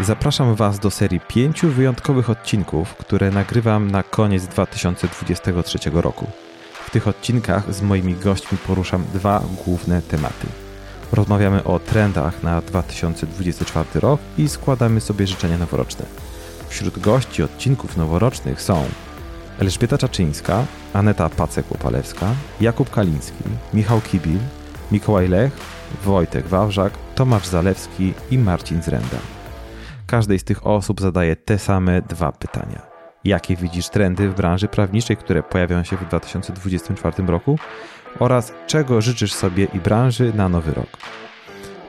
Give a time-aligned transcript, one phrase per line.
[0.00, 6.26] Zapraszam Was do serii pięciu wyjątkowych odcinków, które nagrywam na koniec 2023 roku.
[6.86, 10.46] W tych odcinkach z moimi gośćmi poruszam dwa główne tematy.
[11.12, 16.04] Rozmawiamy o trendach na 2024 rok i składamy sobie życzenia noworoczne.
[16.68, 18.84] Wśród gości odcinków noworocznych są
[19.58, 22.26] Elżbieta Czaczyńska, Aneta Pacek-Łopalewska,
[22.60, 23.44] Jakub Kaliński,
[23.74, 24.38] Michał Kibil,
[24.92, 25.52] Mikołaj Lech,
[26.04, 29.35] Wojtek Wawrzak, Tomasz Zalewski i Marcin Zrenda.
[30.06, 32.82] Każdej z tych osób zadaje te same dwa pytania.
[33.24, 37.58] Jakie widzisz trendy w branży prawniczej, które pojawią się w 2024 roku?
[38.18, 40.88] Oraz czego życzysz sobie i branży na nowy rok?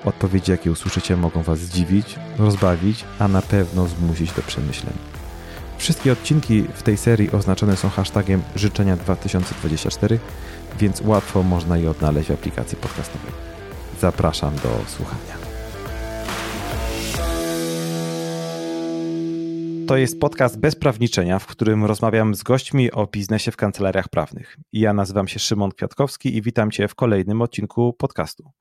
[0.06, 4.94] Odpowiedzi, jakie usłyszycie, mogą Was zdziwić, rozbawić, a na pewno zmusić do przemyśleń.
[5.78, 10.20] Wszystkie odcinki w tej serii oznaczone są hashtagiem życzenia 2024,
[10.80, 13.32] więc łatwo można je odnaleźć w aplikacji podcastowej.
[14.00, 15.37] Zapraszam do słuchania.
[19.88, 24.58] To jest podcast bez prawniczenia, w którym rozmawiam z gośćmi o biznesie w kancelariach prawnych.
[24.74, 28.52] Ja nazywam się Szymon Kwiatkowski i witam Cię w kolejnym odcinku podcastu.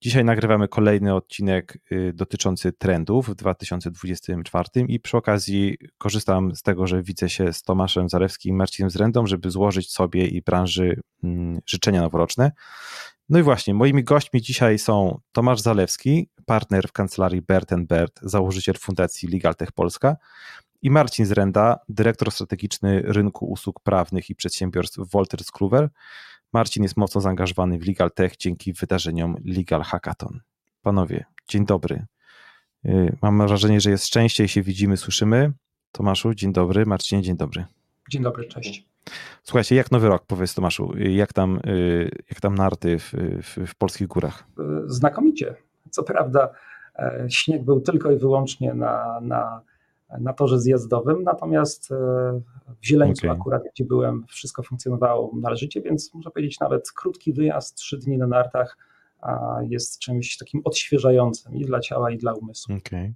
[0.00, 6.86] Dzisiaj nagrywamy kolejny odcinek y, dotyczący trendów w 2024 i przy okazji korzystam z tego,
[6.86, 11.60] że widzę się z Tomaszem Zalewskim i Marcinem Zrendą, żeby złożyć sobie i branży mm,
[11.66, 12.52] życzenia noworoczne.
[13.28, 18.74] No i właśnie, moimi gośćmi dzisiaj są Tomasz Zalewski, partner w kancelarii Bert Bert, założyciel
[18.78, 20.16] Fundacji LegalTech Polska
[20.82, 25.88] i Marcin Zrenda, dyrektor strategiczny rynku usług prawnych i przedsiębiorstw Wolters Kluwer.
[26.52, 30.40] Marcin jest mocno zaangażowany w LegalTech dzięki wydarzeniom Legal Hackathon.
[30.82, 32.06] Panowie, dzień dobry.
[32.86, 35.52] Y, mam wrażenie, że jest częściej się widzimy, słyszymy.
[35.92, 36.86] Tomaszu, dzień dobry.
[36.86, 37.64] Marcinie, dzień dobry.
[38.10, 38.93] Dzień dobry, cześć.
[39.42, 43.74] Słuchajcie, jak nowy rok, powiedz Tomaszu, jak tam, y, jak tam narty w, w, w
[43.74, 44.44] polskich górach?
[44.86, 45.54] Znakomicie.
[45.90, 46.50] Co prawda
[46.96, 49.62] e, śnieg był tylko i wyłącznie na, na,
[50.20, 51.94] na torze zjazdowym, natomiast e,
[52.80, 53.40] w Zieleńcu okay.
[53.40, 58.26] akurat, gdzie byłem, wszystko funkcjonowało należycie, więc można powiedzieć nawet krótki wyjazd, trzy dni na
[58.26, 58.76] nartach
[59.68, 62.76] jest czymś takim odświeżającym i dla ciała, i dla umysłu.
[62.76, 63.14] Okay.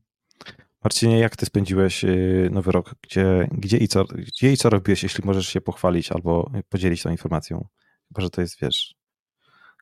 [0.85, 2.95] Marcinie, jak ty spędziłeś y, nowy rok?
[3.03, 7.11] Gdzie, gdzie, i co, gdzie i co robiłeś, jeśli możesz się pochwalić albo podzielić tą
[7.11, 7.69] informacją?
[8.09, 8.95] Chyba, że to jest, wiesz,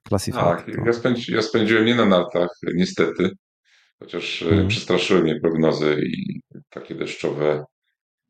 [0.05, 0.75] klasyfikacja.
[0.75, 3.31] Tak, ja, spędzi, ja spędziłem nie na nartach, niestety,
[3.99, 4.69] chociaż hmm.
[4.69, 6.41] przestraszyły mnie prognozy i
[6.71, 7.65] takie deszczowe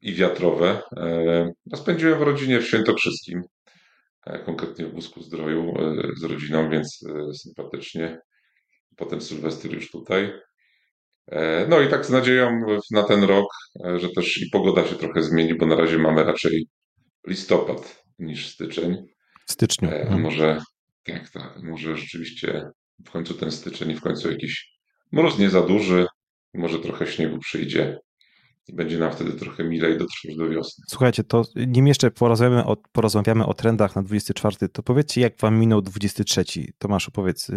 [0.00, 0.82] i wiatrowe.
[0.97, 3.43] E, ja spędziłem w rodzinie w Świętokrzyskim,
[4.26, 5.75] e, konkretnie w Busku Zdroju
[6.16, 8.19] z rodziną, więc sympatycznie.
[8.97, 10.32] Potem Sylwester już tutaj.
[11.31, 12.60] E, no i tak z nadzieją
[12.91, 13.47] na ten rok,
[13.84, 16.66] e, że też i pogoda się trochę zmieni, bo na razie mamy raczej
[17.26, 18.97] listopad niż styczeń.
[19.47, 19.88] W styczniu.
[19.88, 20.20] E, mhm.
[20.20, 20.60] Może
[21.04, 22.70] tak, tak, może rzeczywiście
[23.06, 24.76] w końcu ten styczeń i w końcu jakiś
[25.12, 26.06] mróz nie za duży,
[26.54, 27.98] może trochę śniegu przyjdzie
[28.69, 30.84] i będzie nam wtedy trochę milej dotrzeć do wiosny.
[30.88, 35.58] Słuchajcie, to nim jeszcze porozmawiamy o, porozmawiamy o trendach na 24, to powiedzcie, jak wam
[35.58, 36.44] minął 23.
[36.78, 37.50] Tomaszu, powiedz,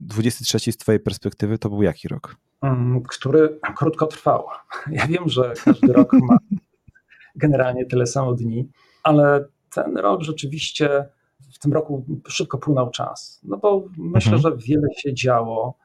[0.00, 2.36] 23 y, z twojej perspektywy to był jaki rok?
[2.62, 4.46] Mm, który krótko trwał.
[4.90, 6.36] Ja wiem, że każdy rok ma
[7.36, 8.68] generalnie tyle samo dni,
[9.02, 11.08] ale ten rok rzeczywiście
[11.52, 13.40] w tym roku szybko płynął czas.
[13.44, 14.42] No bo myślę, mhm.
[14.42, 15.78] że wiele się działo,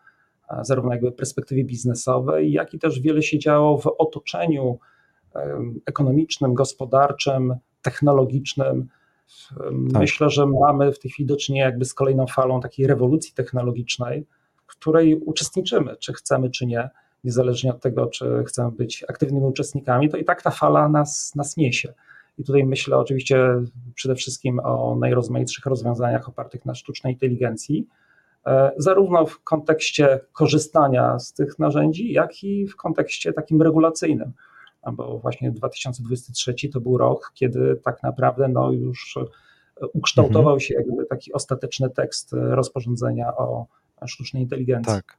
[0.61, 4.79] zarówno jakby w perspektywie biznesowej, jak i też wiele się działo w otoczeniu
[5.85, 8.87] ekonomicznym, gospodarczym, technologicznym.
[9.57, 10.01] Tak.
[10.01, 14.25] Myślę, że mamy w tej chwili do czynienia jakby z kolejną falą takiej rewolucji technologicznej,
[14.67, 16.89] w której uczestniczymy, czy chcemy, czy nie,
[17.23, 21.57] niezależnie od tego, czy chcemy być aktywnymi uczestnikami, to i tak ta fala nas, nas
[21.57, 21.93] niesie.
[22.37, 23.49] I tutaj myślę oczywiście
[23.95, 27.87] przede wszystkim o najrozmaitszych rozwiązaniach opartych na sztucznej inteligencji,
[28.45, 34.33] e, zarówno w kontekście korzystania z tych narzędzi, jak i w kontekście takim regulacyjnym.
[34.93, 39.17] Bo właśnie 2023 to był rok, kiedy tak naprawdę no już
[39.93, 40.59] ukształtował mhm.
[40.59, 43.65] się jakby taki ostateczny tekst rozporządzenia o
[44.05, 44.93] sztucznej inteligencji.
[44.93, 45.17] Tak.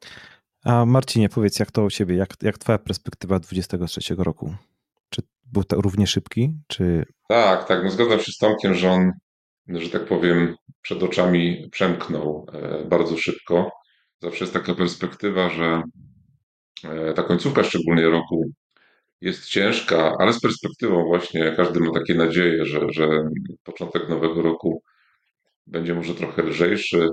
[0.64, 4.54] A Marcinie, powiedz, jak to u Ciebie, jak, jak Twoja perspektywa 23 roku?
[5.10, 5.22] Czy
[5.52, 7.04] był to równie szybki, czy...
[7.28, 9.12] Tak, tak, no zgadzam się z Tomkiem, że on,
[9.68, 13.70] że tak powiem, przed oczami przemknął e, bardzo szybko.
[14.22, 15.82] Zawsze jest taka perspektywa, że
[16.84, 18.50] e, ta końcówka szczególnie roku
[19.20, 23.08] jest ciężka, ale z perspektywą właśnie każdy ma takie nadzieje, że, że
[23.64, 24.82] początek nowego roku
[25.66, 27.08] będzie może trochę lżejszy,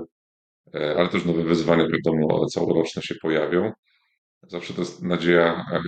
[0.72, 3.72] ale też nowe wyzwania, wiadomo, całoroczne się pojawią.
[4.42, 5.80] Zawsze to jest nadzieja e,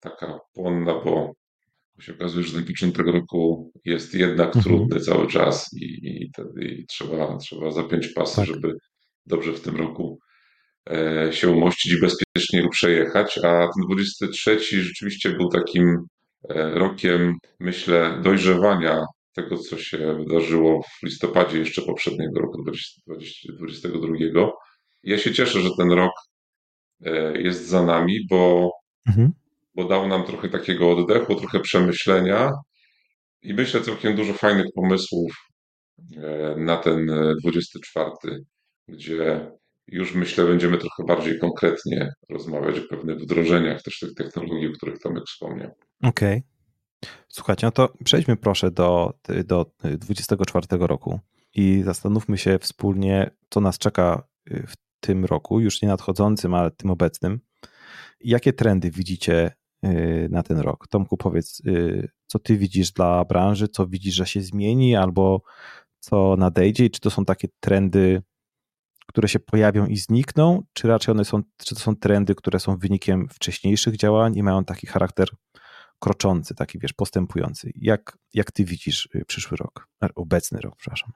[0.00, 1.32] taka płonna, bo
[2.00, 4.64] się okazuje, że ten początek roku jest jednak mhm.
[4.64, 6.30] trudny cały czas i, i,
[6.60, 8.46] i trzeba, trzeba zapiąć pasy, tak.
[8.46, 8.74] żeby
[9.26, 10.18] dobrze w tym roku
[10.90, 15.96] e, się umościć i bezpiecznie przejechać, a ten 23 rzeczywiście był takim
[16.48, 19.04] e, rokiem, myślę, dojrzewania
[19.42, 24.50] tego, co się wydarzyło w listopadzie jeszcze poprzedniego roku 2022.
[25.02, 26.12] Ja się cieszę, że ten rok
[27.04, 28.70] e, jest za nami, bo,
[29.06, 29.32] mhm.
[29.74, 32.52] bo dał nam trochę takiego oddechu, trochę przemyślenia
[33.42, 35.32] i myślę całkiem dużo fajnych pomysłów
[36.16, 37.10] e, na ten
[37.42, 38.38] 24, e,
[38.88, 39.50] gdzie
[39.86, 44.98] już myślę, będziemy trochę bardziej konkretnie rozmawiać o pewnych wdrożeniach też tych technologii, o których
[44.98, 45.70] Tomek wspomniał.
[46.02, 46.38] Okej.
[46.38, 46.57] Okay.
[47.28, 49.14] Słuchajcie, no to przejdźmy proszę do,
[49.44, 49.66] do
[49.98, 51.20] 24 roku
[51.54, 56.70] i zastanówmy się wspólnie, co nas czeka y, w tym roku, już nie nadchodzącym, ale
[56.70, 57.40] tym obecnym.
[58.20, 59.52] Jakie trendy widzicie
[59.84, 60.88] y, na ten rok?
[60.88, 65.42] Tomku, powiedz, y, co ty widzisz dla branży, co widzisz, że się zmieni, albo
[66.00, 68.22] co nadejdzie, i czy to są takie trendy,
[69.06, 72.76] które się pojawią i znikną, czy raczej one są, czy to są trendy, które są
[72.76, 75.28] wynikiem wcześniejszych działań i mają taki charakter
[75.98, 77.72] kroczący, taki wiesz, postępujący.
[77.76, 81.10] Jak, jak ty widzisz y, przyszły rok, obecny rok, przepraszam?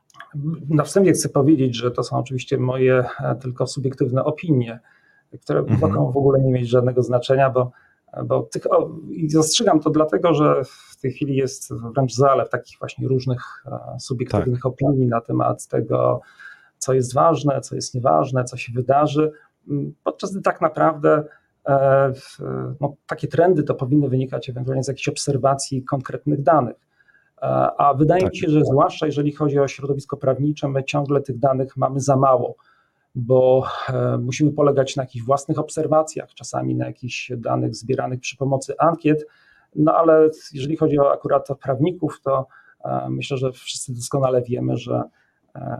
[0.69, 4.81] Na wstępie chcę powiedzieć, że to są oczywiście moje e, tylko subiektywne opinie,
[5.43, 5.81] które mhm.
[5.81, 7.73] mogą w ogóle nie mieć żadnego znaczenia, bo,
[8.25, 12.79] bo tych, o, i zastrzegam to dlatego, że w tej chwili jest wręcz zalew takich
[12.79, 14.67] właśnie różnych e, subiektywnych tak.
[14.67, 16.21] opinii na temat tego,
[16.79, 19.33] co jest ważne, co jest nieważne, co się wydarzy,
[20.05, 21.25] podczas gdy tak naprawdę
[22.81, 26.77] no, takie trendy to powinny wynikać ewentualnie z jakichś obserwacji konkretnych danych.
[27.43, 27.47] E,
[27.79, 28.33] a wydaje tak.
[28.33, 32.17] mi się, że zwłaszcza jeżeli chodzi o środowisko prawnicze, my ciągle tych danych mamy za
[32.17, 32.55] mało,
[33.15, 38.75] bo e, musimy polegać na jakichś własnych obserwacjach, czasami na jakichś danych zbieranych przy pomocy
[38.79, 39.27] ankiet.
[39.77, 42.47] No ale jeżeli chodzi o akurat o prawników, to
[43.09, 45.03] myślę, że wszyscy doskonale wiemy, że,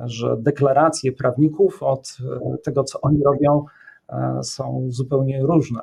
[0.05, 2.19] że deklaracje prawników od
[2.65, 3.82] tego, co oni robią, E,
[4.43, 5.81] są zupełnie różne.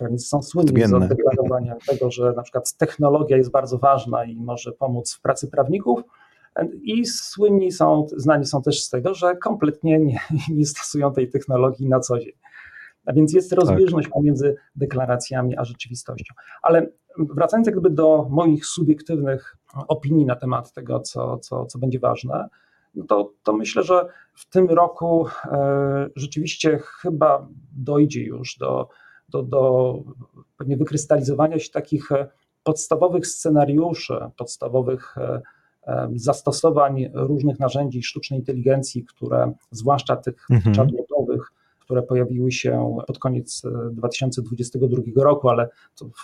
[0.00, 4.72] Więc są słynni z deklarowania tego, że na przykład technologia jest bardzo ważna i może
[4.72, 6.00] pomóc w pracy prawników,
[6.82, 10.18] i słynni są, znani są też z tego, że kompletnie nie,
[10.56, 12.32] nie stosują tej technologii na co dzień.
[13.06, 13.58] A więc jest tak.
[13.58, 14.14] rozbieżność tak.
[14.14, 16.34] pomiędzy deklaracjami a rzeczywistością.
[16.62, 16.86] Ale
[17.18, 19.56] wracając jakby do moich subiektywnych
[19.88, 22.48] opinii na temat tego, co, co, co będzie ważne,
[23.08, 28.88] to, to myślę, że w tym roku e, rzeczywiście chyba dojdzie już do,
[29.28, 29.94] do, do
[30.56, 32.28] pewnie wykrystalizowania się takich e,
[32.62, 35.40] podstawowych scenariuszy, podstawowych e,
[36.14, 40.76] zastosowań różnych narzędzi sztucznej inteligencji, które zwłaszcza tych mhm.
[40.76, 43.62] chatbotowych, które pojawiły się pod koniec
[43.92, 45.68] 2022 roku, ale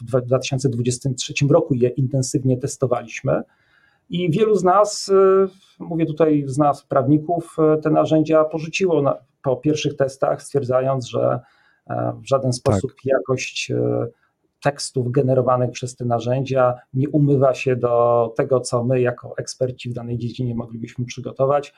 [0.00, 3.42] w 2023 roku je intensywnie testowaliśmy.
[4.10, 9.16] I wielu z nas, y, mówię tutaj z nas, prawników, y, te narzędzia porzuciło na,
[9.42, 11.40] po pierwszych testach, stwierdzając, że
[11.90, 13.04] e, w żaden sposób tak.
[13.04, 13.76] jakość y,
[14.62, 19.94] tekstów generowanych przez te narzędzia nie umywa się do tego, co my jako eksperci w
[19.94, 21.74] danej dziedzinie moglibyśmy przygotować.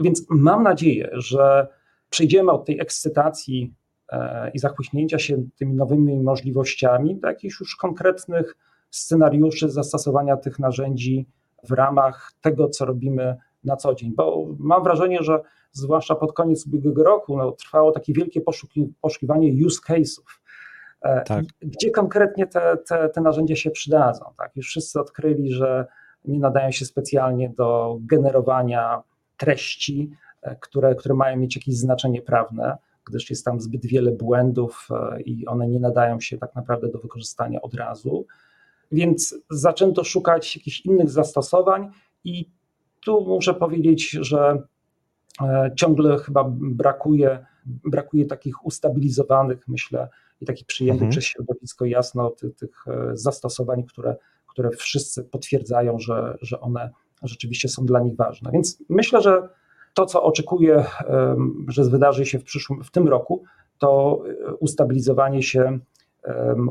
[0.00, 1.68] Więc mam nadzieję, że
[2.10, 3.74] przejdziemy od tej ekscytacji
[4.12, 8.56] e, i zachłyśnięcia się tymi nowymi możliwościami do jakichś już konkretnych
[8.90, 11.26] scenariuszy zastosowania tych narzędzi
[11.62, 14.12] w ramach tego, co robimy na co dzień.
[14.16, 15.40] Bo mam wrażenie, że
[15.72, 20.40] zwłaszcza pod koniec ubiegłego roku no, trwało takie wielkie poszuki, poszukiwanie use case'ów.
[21.02, 21.44] E, tak.
[21.60, 24.24] Gdzie konkretnie te, te, te narzędzia się przydadzą?
[24.38, 24.56] Tak?
[24.56, 25.86] Już wszyscy odkryli, że
[26.24, 29.02] nie nadają się specjalnie do generowania
[29.36, 30.10] treści,
[30.42, 35.20] e, które, które mają mieć jakieś znaczenie prawne, gdyż jest tam zbyt wiele błędów e,
[35.20, 38.26] i one nie nadają się tak naprawdę do wykorzystania od razu.
[38.92, 41.90] Więc zaczęto szukać jakichś innych zastosowań
[42.24, 42.50] i
[43.04, 44.62] tu muszę powiedzieć, że
[45.42, 50.08] e, ciągle chyba brakuje, brakuje takich ustabilizowanych, myślę,
[50.40, 51.10] i takich przyjętych mhm.
[51.10, 56.90] przez środowisko jasno tych, tych e, zastosowań, które, które wszyscy potwierdzają, że, że one
[57.22, 58.50] rzeczywiście są dla nich ważne.
[58.52, 59.48] Więc myślę, że
[59.94, 60.84] to, co oczekuję,
[61.68, 63.44] że wydarzy się w, przyszłym, w tym roku,
[63.78, 65.78] to e, ustabilizowanie się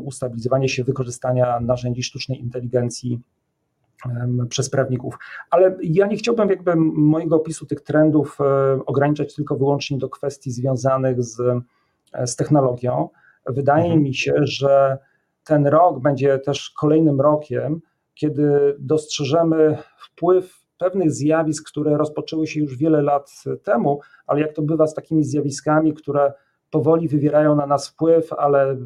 [0.04, 3.22] ustabilizowanie się wykorzystania narzędzi sztucznej inteligencji
[4.50, 5.18] przez prawników.
[5.50, 10.52] Ale ja nie chciałbym jakby mojego opisu tych trendów e, ograniczać tylko wyłącznie do kwestii
[10.52, 11.40] związanych z,
[12.14, 13.10] e, z technologią.
[13.46, 14.04] Wydaje mhm.
[14.04, 14.98] mi się, że
[15.44, 17.82] ten rok będzie też kolejnym rokiem,
[18.14, 23.32] kiedy dostrzeżemy wpływ pewnych zjawisk, które rozpoczęły się już wiele lat
[23.64, 26.34] temu, ale jak to bywa z takimi zjawiskami, które
[26.72, 28.78] powoli wywierają na nas wpływ, ale e,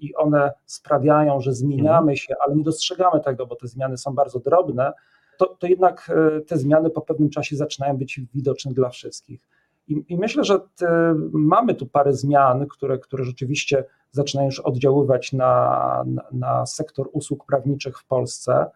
[0.00, 2.16] i one sprawiają, że zmieniamy mhm.
[2.16, 4.92] się, ale nie dostrzegamy tego, bo te zmiany są bardzo drobne,
[5.38, 9.40] to, to jednak e, te zmiany po pewnym czasie zaczynają być widoczne dla wszystkich.
[9.88, 15.32] I, I, myślę, że te, mamy tu parę zmian, które, które rzeczywiście zaczynają już oddziaływać
[15.32, 18.66] na, na, na sektor usług prawniczych w Polsce.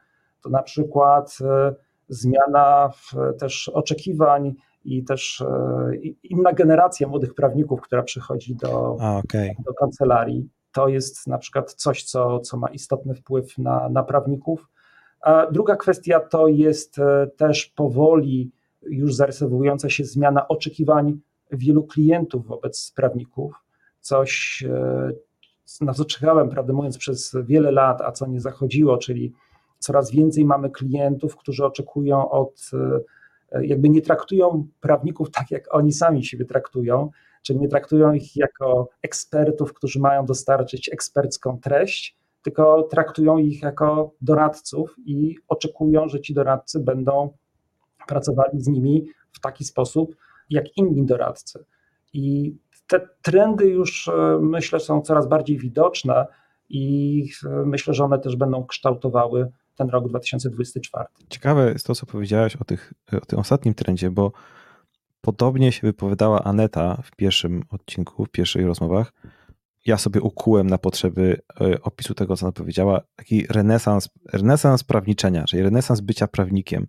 [0.42, 1.74] To na przykład e,
[2.08, 2.90] zmiana
[3.38, 9.54] też oczekiwań i też e, inna generacja młodych prawników, która przychodzi do, okay.
[9.66, 10.48] do kancelarii.
[10.72, 14.68] To jest na przykład coś, co, co ma istotny wpływ na, na prawników.
[15.20, 18.50] A druga kwestia to jest e, też powoli
[18.82, 21.20] już zarysowująca się zmiana oczekiwań
[21.52, 23.54] wielu klientów wobec prawników.
[24.00, 25.10] Coś, e,
[25.80, 29.32] na co czekałem, prawdę mówiąc, przez wiele lat, a co nie zachodziło, czyli
[29.78, 32.70] coraz więcej mamy klientów, którzy oczekują od,
[33.60, 37.10] jakby nie traktują prawników tak, jak oni sami siebie traktują,
[37.42, 44.14] czyli nie traktują ich jako ekspertów, którzy mają dostarczyć ekspercką treść, tylko traktują ich jako
[44.20, 47.36] doradców i oczekują, że ci doradcy będą
[48.06, 50.16] pracowali z nimi w taki sposób,
[50.50, 51.64] jak inni doradcy.
[52.12, 52.56] I
[52.86, 56.26] te trendy już e, myślę są coraz bardziej widoczne
[56.68, 61.04] i e, myślę, że one też będą kształtowały ten rok 2024.
[61.28, 64.32] Ciekawe jest to, co powiedziałeś o, tych, o tym ostatnim trendzie, bo
[65.20, 69.12] podobnie się wypowiadała Aneta w pierwszym odcinku, w pierwszych rozmowach.
[69.86, 75.44] Ja sobie ukułem na potrzeby e, opisu tego, co ona powiedziała, taki renesans, renesans prawniczenia,
[75.44, 76.86] czyli renesans bycia prawnikiem.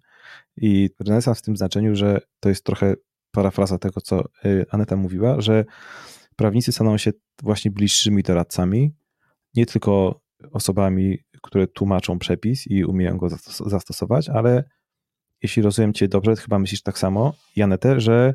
[0.57, 2.95] I renesans w tym znaczeniu, że to jest trochę
[3.31, 5.65] parafraza tego, co y, Aneta mówiła, że
[6.35, 7.11] prawnicy staną się
[7.43, 8.95] właśnie bliższymi doradcami,
[9.55, 10.21] nie tylko
[10.51, 13.29] osobami, które tłumaczą przepis i umieją go
[13.65, 14.63] zastosować, ale
[15.43, 18.33] jeśli rozumiem Cię dobrze, chyba myślisz tak samo, Janetę, że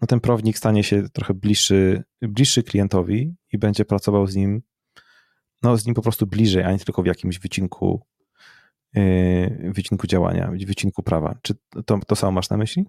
[0.00, 4.62] no ten prawnik stanie się trochę bliższy, bliższy klientowi i będzie pracował z nim,
[5.62, 8.00] no z nim po prostu bliżej, a nie tylko w jakimś wycinku
[8.96, 11.34] Y, wycinku działania, wycinku prawa.
[11.42, 11.54] Czy
[11.86, 12.84] to, to samo masz na myśli?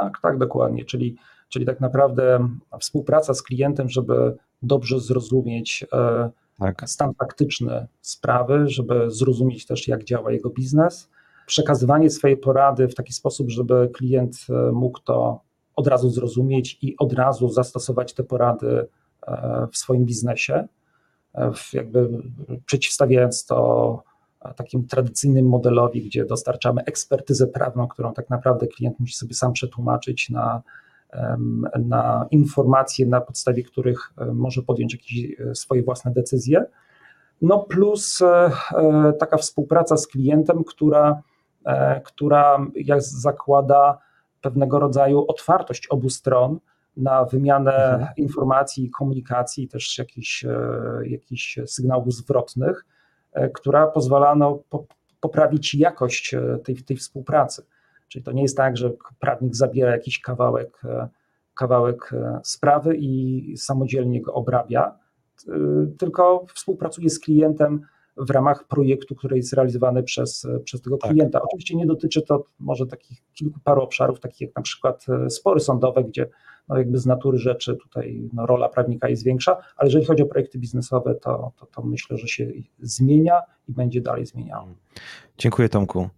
[0.00, 0.84] Tak, tak, dokładnie.
[0.84, 1.16] Czyli,
[1.48, 2.48] czyli tak naprawdę
[2.80, 6.82] współpraca z klientem, żeby dobrze zrozumieć e, tak.
[6.86, 11.10] stan faktyczny sprawy, żeby zrozumieć też, jak działa jego biznes,
[11.46, 15.40] przekazywanie swojej porady w taki sposób, żeby klient e, mógł to
[15.76, 18.88] od razu zrozumieć i od razu zastosować te porady
[19.26, 20.68] e, w swoim biznesie,
[21.72, 22.08] jakby
[22.66, 24.02] przeciwstawiając to
[24.56, 30.30] takim tradycyjnym modelowi, gdzie dostarczamy ekspertyzę prawną, którą tak naprawdę klient musi sobie sam przetłumaczyć
[30.30, 30.62] na,
[31.78, 36.64] na informacje, na podstawie których może podjąć jakieś e, swoje własne decyzje.
[37.42, 41.22] No plus e, e, taka współpraca z klientem, która,
[42.04, 43.98] która jak zakłada
[44.40, 46.58] pewnego rodzaju otwartość obu stron
[46.96, 48.08] na wymianę mhm.
[48.16, 50.44] informacji, komunikacji, też jakichś,
[51.04, 52.84] jakichś sygnałów zwrotnych
[53.36, 54.62] E, która pozwala no,
[55.20, 57.66] poprawić jakość e, tej, tej współpracy.
[58.08, 61.08] Czyli to nie jest tak, że prawnik zabiera jakiś kawałek, e,
[61.54, 64.98] kawałek sprawy i samodzielnie go obrabia,
[65.98, 67.80] tylko współpracuje z klientem
[68.16, 71.10] w ramach projektu, który jest realizowany przez, przez tego tak.
[71.10, 71.42] klienta.
[71.42, 76.04] Oczywiście nie dotyczy to może takich kilku paru obszarów, takich jak na przykład spory sądowe,
[76.04, 76.26] gdzie
[76.68, 80.26] no jakby z natury rzeczy tutaj no rola prawnika jest większa, ale jeżeli chodzi o
[80.26, 84.74] projekty biznesowe, to, to, to myślę, że się zmienia i będzie dalej zmieniało.
[85.38, 86.08] Dziękuję Tomku.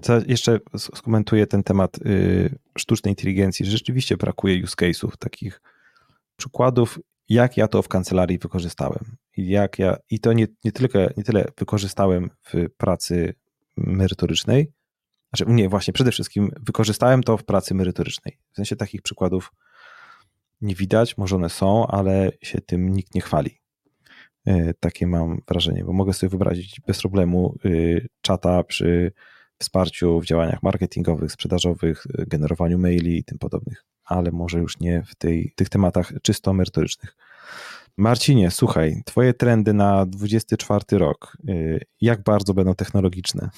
[0.00, 3.66] Co jeszcze skomentuję ten temat y, sztucznej inteligencji.
[3.66, 5.60] Rzeczywiście brakuje use case'ów, takich
[6.36, 6.98] przykładów,
[7.28, 9.16] jak ja to w kancelarii wykorzystałem.
[9.36, 13.34] Jak ja, i to nie, nie, tylko, nie tyle wykorzystałem w pracy
[13.76, 14.72] merytorycznej,
[15.34, 18.38] znaczy nie, właśnie przede wszystkim wykorzystałem to w pracy merytorycznej.
[18.52, 19.52] W sensie takich przykładów
[20.60, 23.60] nie widać, może one są, ale się tym nikt nie chwali.
[24.46, 29.12] E, takie mam wrażenie, bo mogę sobie wyobrazić bez problemu y, czata przy
[29.58, 35.02] wsparciu w działaniach marketingowych, sprzedażowych, y, generowaniu maili i tym podobnych, ale może już nie
[35.06, 37.16] w tej, tych tematach czysto merytorycznych.
[37.96, 43.50] Marcinie, słuchaj, twoje trendy na 24 rok, y, jak bardzo będą technologiczne?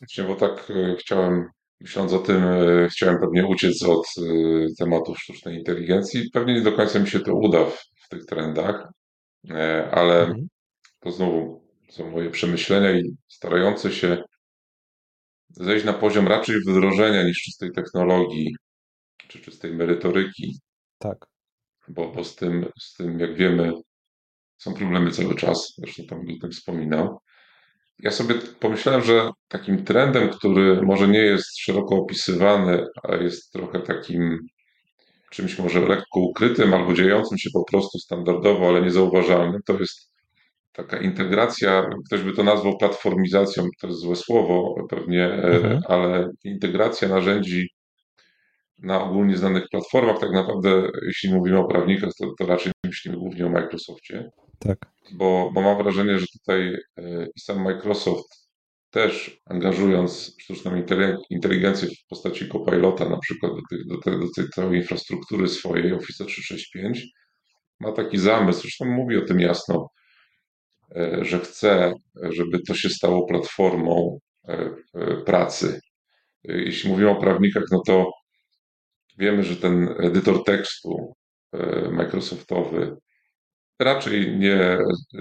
[0.00, 1.50] Właśnie, bo tak chciałem
[1.82, 4.22] Myśląc o tym, e, chciałem pewnie uciec od e,
[4.78, 6.30] tematów sztucznej inteligencji.
[6.32, 8.88] Pewnie nie do końca mi się to uda w, w tych trendach,
[9.50, 10.48] e, ale mhm.
[11.00, 14.22] to znowu są moje przemyślenia i starające się
[15.50, 18.56] zejść na poziom raczej wdrożenia niż czystej technologii
[19.28, 20.58] czy czystej merytoryki.
[20.98, 21.26] Tak.
[21.88, 23.72] Bo, bo z, tym, z tym, jak wiemy,
[24.58, 25.74] są problemy cały czas.
[25.78, 27.18] Zresztą tam o tym wspominał.
[27.98, 33.80] Ja sobie pomyślałem, że takim trendem, który może nie jest szeroko opisywany, a jest trochę
[33.80, 34.38] takim
[35.30, 40.12] czymś może lekko ukrytym albo dziejącym się po prostu standardowo, ale niezauważalnym, to jest
[40.72, 45.80] taka integracja, ktoś by to nazwał platformizacją, to jest złe słowo pewnie, e, mhm.
[45.88, 47.68] ale integracja narzędzi
[48.78, 50.18] na ogólnie znanych platformach.
[50.18, 54.30] Tak naprawdę, jeśli mówimy o prawnikach, to, to raczej myślimy głównie o Microsoftie.
[54.62, 54.78] Tak.
[55.12, 58.42] Bo, bo mam wrażenie, że tutaj e, i sam Microsoft
[58.90, 60.84] też angażując sztuczną
[61.30, 65.92] inteligencję w postaci Copilota, na przykład do, tych, do, tej, do tej całej infrastruktury swojej
[65.92, 67.06] Office 365,
[67.80, 69.88] ma taki zamysł, zresztą mówi o tym jasno,
[70.96, 71.92] e, że chce,
[72.30, 74.70] żeby to się stało platformą e,
[75.26, 75.80] pracy.
[76.44, 78.10] Jeśli mówimy o prawnikach, no to
[79.18, 81.14] wiemy, że ten edytor tekstu
[81.92, 82.96] Microsoftowy
[83.78, 84.78] raczej nie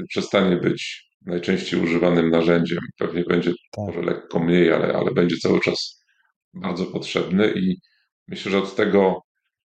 [0.10, 2.79] przestanie być najczęściej używanym narzędziem.
[2.98, 3.86] Pewnie będzie tak.
[3.86, 6.03] może lekko mniej, ale, ale będzie cały czas
[6.53, 7.75] bardzo potrzebny i
[8.27, 9.22] myślę, że od tego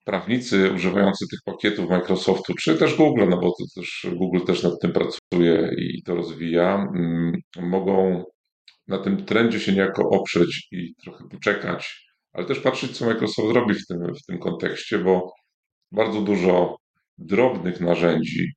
[0.06, 4.74] prawnicy używający tych pakietów Microsoftu, czy też Google, no bo to też Google też nad
[4.82, 8.24] tym pracuje i to rozwija, mm, mogą
[8.88, 13.74] na tym trendzie się niejako oprzeć i trochę poczekać, ale też patrzeć, co Microsoft robi
[13.74, 15.34] w tym, w tym kontekście, bo
[15.92, 16.76] bardzo dużo
[17.18, 18.54] drobnych narzędzi,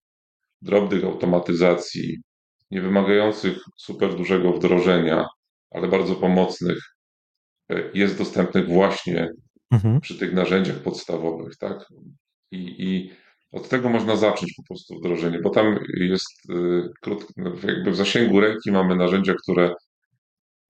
[0.63, 2.19] drobnych automatyzacji,
[2.71, 5.27] nie wymagających super dużego wdrożenia,
[5.71, 6.79] ale bardzo pomocnych,
[7.71, 9.29] e, jest dostępnych właśnie
[9.73, 10.01] mhm.
[10.01, 11.87] przy tych narzędziach podstawowych, tak?
[12.53, 13.11] I, I,
[13.53, 16.55] od tego można zacząć po prostu wdrożenie, bo tam jest e,
[17.01, 17.33] krótko,
[17.69, 19.75] jakby w zasięgu ręki mamy narzędzia, które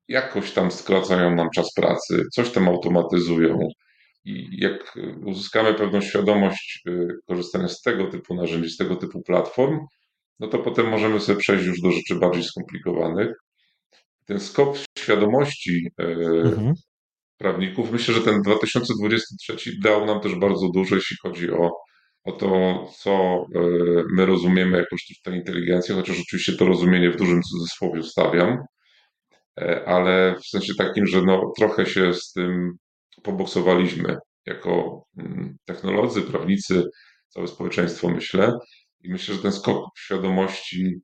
[0.08, 3.58] jakoś tam skracają nam czas pracy, coś tam automatyzują.
[4.24, 9.78] I jak uzyskamy pewną świadomość e, korzystania z tego typu narzędzi, z tego typu platform,
[10.40, 13.28] no to potem możemy sobie przejść już do rzeczy bardziej skomplikowanych.
[14.24, 16.74] Ten skok świadomości e, mhm.
[17.38, 21.70] prawników, myślę, że ten 2023 dał nam też bardzo dużo, jeśli chodzi o,
[22.24, 23.10] o to, co
[23.54, 23.60] e,
[24.12, 28.58] my rozumiemy jako sztuczna inteligencja, chociaż oczywiście to rozumienie w dużym cudzysłowie stawiam,
[29.60, 32.72] e, ale w sensie takim, że no, trochę się z tym
[33.22, 36.84] poboksowaliśmy jako mm, technolodzy, prawnicy,
[37.28, 38.52] całe społeczeństwo myślę.
[39.00, 41.00] I myślę, że ten skok świadomości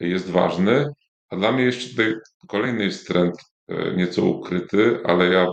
[0.00, 0.86] jest ważny.
[1.28, 2.14] A dla mnie jeszcze tutaj
[2.48, 3.34] kolejny jest trend
[3.68, 5.46] e, nieco ukryty, ale ja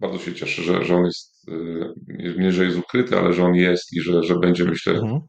[0.00, 3.54] bardzo się cieszę, że, że on jest, e, nie że jest ukryty, ale że on
[3.54, 5.20] jest i że, że będzie, myślę, mhm.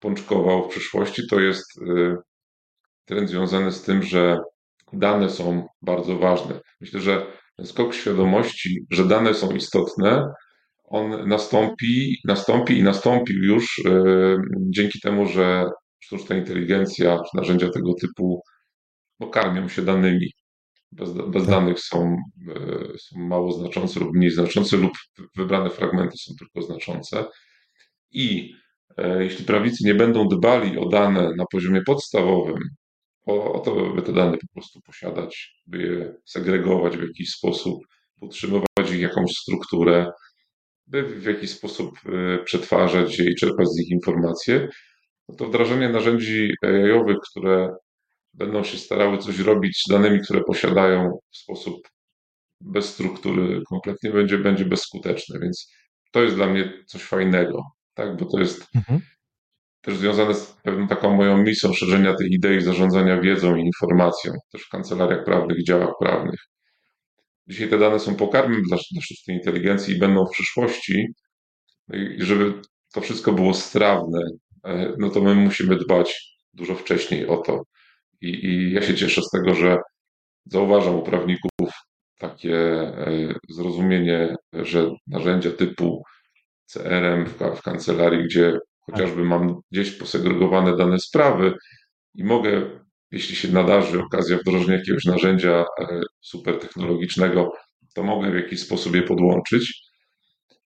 [0.00, 1.22] pączkował w przyszłości.
[1.30, 2.16] To jest e,
[3.04, 4.38] trend związany z tym, że
[4.92, 6.60] dane są bardzo ważne.
[6.80, 10.26] Myślę, że ten skok świadomości, że dane są istotne,
[10.84, 15.64] on nastąpi, nastąpi i nastąpił już e, dzięki temu, że
[16.00, 18.42] sztuczna inteligencja czy narzędzia tego typu
[19.20, 20.26] no, karmią się danymi.
[20.92, 21.50] Bez, bez tak.
[21.50, 22.16] danych są,
[22.48, 24.92] e, są mało znaczące lub mniej znaczące, lub
[25.36, 27.24] wybrane fragmenty są tylko znaczące.
[28.12, 28.52] I
[28.98, 32.58] e, jeśli prawnicy nie będą dbali o dane na poziomie podstawowym,
[33.26, 37.78] o, o to, by te dane po prostu posiadać, by je segregować w jakiś sposób,
[38.20, 40.12] utrzymywać ich jakąś strukturę,
[40.86, 44.68] by w jakiś sposób e, przetwarzać je i czerpać z nich informacje,
[45.28, 47.74] no to wdrażanie narzędzi AI-owych, które
[48.34, 51.88] będą się starały coś robić z danymi, które posiadają w sposób
[52.60, 55.72] bez struktury kompletnie będzie, będzie bezskuteczne, więc
[56.12, 57.62] to jest dla mnie coś fajnego,
[57.94, 59.00] tak, bo to jest mhm.
[59.84, 64.62] Też związane z pewną taką moją misją szerzenia tej idei zarządzania wiedzą i informacją, też
[64.62, 66.40] w kancelariach prawnych, działach prawnych.
[67.46, 71.06] Dzisiaj te dane są pokarmem dla, dla sztucznej inteligencji i będą w przyszłości.
[71.88, 72.62] No I żeby
[72.94, 74.20] to wszystko było strawne,
[74.64, 77.62] e, no to my musimy dbać dużo wcześniej o to.
[78.20, 79.76] I, I, ja się cieszę z tego, że
[80.46, 81.70] zauważam u prawników
[82.18, 86.02] takie e, zrozumienie, że narzędzia typu
[86.66, 91.54] CRM w, w kancelarii, gdzie chociażby mam gdzieś posegregowane dane sprawy
[92.14, 92.70] i mogę
[93.14, 97.52] jeśli się nadarzy okazja wdrożenia jakiegoś narzędzia e, super technologicznego,
[97.94, 99.82] to mogę w jakiś sposób je podłączyć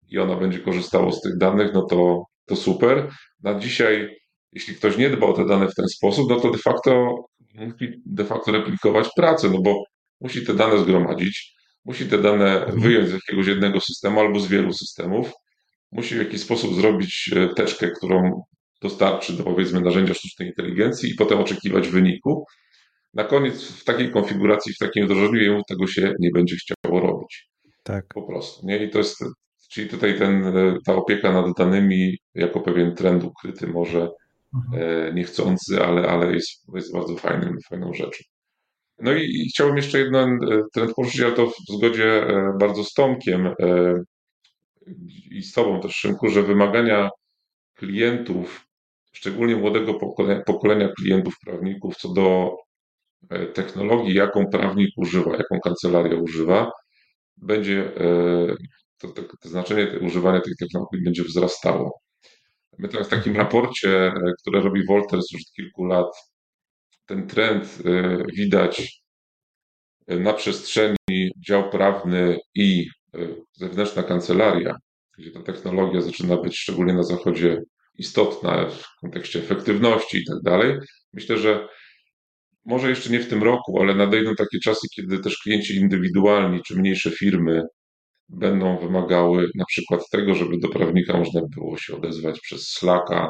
[0.08, 3.10] i ona będzie korzystała z tych danych, no to, to super.
[3.42, 4.16] Na dzisiaj,
[4.52, 7.14] jeśli ktoś nie dba o te dane w ten sposób, no to de facto
[7.54, 9.82] musi de facto replikować pracę, no bo
[10.20, 11.54] musi te dane zgromadzić,
[11.84, 12.80] musi te dane mhm.
[12.80, 15.32] wyjąć z jakiegoś jednego systemu albo z wielu systemów,
[15.92, 18.42] musi w jakiś sposób zrobić e, teczkę, którą
[18.82, 22.44] dostarczy do powiedzmy narzędzia sztucznej inteligencji i potem oczekiwać wyniku.
[23.14, 27.48] Na koniec w takiej konfiguracji, w takim wdrożeniu tego się nie będzie chciało robić.
[27.82, 28.06] Tak.
[28.14, 28.66] Po prostu.
[28.66, 28.84] Nie?
[28.84, 29.24] I to jest,
[29.70, 30.52] czyli tutaj ten,
[30.86, 34.08] ta opieka nad danymi jako pewien trend ukryty może
[34.54, 34.82] mhm.
[34.82, 38.24] e, niechcący, ale, ale jest, jest bardzo fajnym, fajną rzeczą.
[39.00, 42.84] No i, i chciałbym jeszcze jeden e, trend poruszyć, ale to w zgodzie e, bardzo
[42.84, 43.54] z Tomkiem e,
[45.30, 47.10] i z Tobą też, Szymku, że wymagania
[47.74, 48.68] klientów
[49.12, 52.56] szczególnie młodego pokolenia, pokolenia klientów, prawników, co do
[53.30, 56.70] e, technologii, jaką prawnik używa, jaką kancelaria używa,
[57.36, 58.56] będzie e,
[58.98, 62.00] to, to, to znaczenie używania tych technologii będzie wzrastało.
[62.78, 66.06] My teraz w takim raporcie, e, które robi Wolters już od kilku lat,
[67.06, 67.82] ten trend
[68.36, 69.02] widać
[70.08, 72.86] na przestrzeni dział prawny i
[73.52, 74.76] zewnętrzna kancelaria,
[75.18, 77.62] gdzie ta technologia zaczyna być szczególnie na zachodzie
[77.98, 80.78] istotna w kontekście efektywności i tak dalej.
[81.12, 81.68] Myślę, że
[82.64, 86.76] może jeszcze nie w tym roku, ale nadejdą takie czasy, kiedy też klienci indywidualni czy
[86.76, 87.62] mniejsze firmy
[88.28, 93.28] będą wymagały na przykład tego, żeby do prawnika można było się odezwać przez Slacka,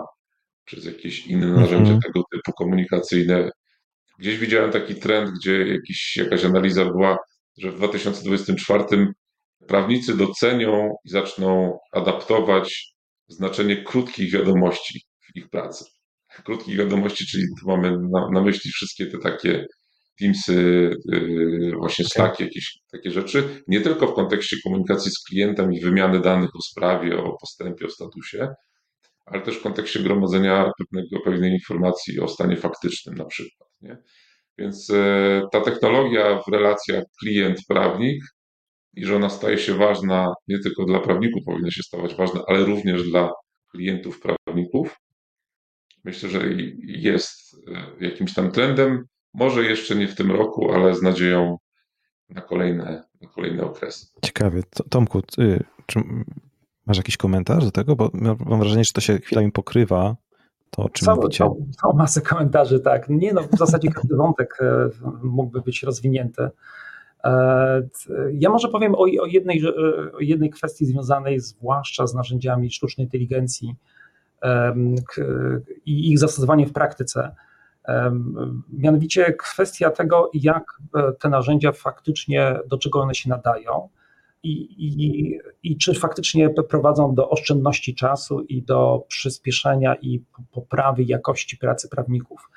[0.65, 2.01] przez jakieś inne narzędzia mhm.
[2.01, 3.51] tego typu komunikacyjne.
[4.19, 7.19] Gdzieś widziałem taki trend, gdzie jakiś, jakaś analiza była,
[7.59, 8.85] że w 2024
[9.69, 12.95] prawnicy docenią i zaczną adaptować
[13.29, 15.01] znaczenie krótkich wiadomości
[15.35, 15.85] w ich pracy.
[16.45, 19.67] Krótkich wiadomości, czyli tu mamy na, na myśli wszystkie te takie
[20.21, 25.81] Teamsy, yy, właśnie Slack, jakieś takie rzeczy, nie tylko w kontekście komunikacji z klientem i
[25.81, 28.49] wymiany danych o sprawie, o postępie, o statusie,
[29.27, 33.69] ale też w kontekście gromadzenia pewnego, pewnej informacji o stanie faktycznym na przykład.
[33.81, 33.99] Nie?
[34.59, 38.19] Więc e, ta technologia w relacjach klient-prawnik
[38.95, 42.65] i że ona staje się ważna nie tylko dla prawników, powinna się stawać ważna, ale
[42.65, 43.31] również dla
[43.73, 45.01] klientów prawników.
[46.05, 46.41] Myślę, że
[46.83, 47.57] jest
[48.01, 51.57] e, jakimś tam trendem, może jeszcze nie w tym roku, ale z nadzieją
[52.29, 54.07] na kolejne, na kolejne okresy.
[54.23, 54.63] Ciekawie.
[54.91, 56.01] Tomku, ty, czy
[56.87, 57.97] masz jakiś komentarz do tego?
[57.97, 58.11] Bo
[58.47, 60.17] mam wrażenie, że to się chwilami pokrywa.
[60.71, 61.39] To, o czym całą, mówicie.
[61.39, 63.09] Całą, całą masę komentarzy, tak.
[63.09, 64.89] Nie no, w zasadzie każdy wątek e,
[65.23, 66.49] mógłby być rozwinięty.
[67.25, 67.83] E,
[68.33, 69.63] ja może powiem o, jednej,
[70.15, 73.75] o jednej kwestii związanej zwłaszcza z narzędziami sztucznej inteligencji
[75.87, 77.35] i ich zastosowanie w praktyce.
[78.73, 80.65] Mianowicie kwestia tego, jak
[80.97, 83.89] e, te narzędzia faktycznie, do czego one się nadają
[84.43, 91.57] i, i, i czy faktycznie prowadzą do oszczędności czasu i do przyspieszenia i poprawy jakości
[91.57, 92.51] pracy prawników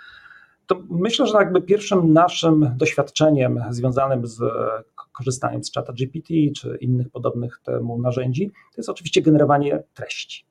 [0.67, 4.41] to myślę, że jakby pierwszym naszym doświadczeniem związanym z
[5.11, 10.45] korzystaniem z czata GPT czy innych podobnych temu narzędzi, to jest oczywiście generowanie treści.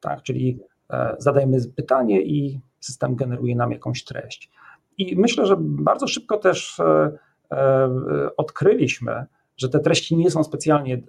[0.00, 0.58] Tak, czyli
[0.90, 4.50] e, zadajemy pytanie i system generuje nam jakąś treść.
[4.98, 7.10] I myślę, że bardzo szybko też e,
[7.52, 11.02] e, odkryliśmy, że te treści nie są specjalnie